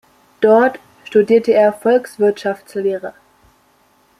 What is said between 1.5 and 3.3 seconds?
er Volkswirtschaftslehre.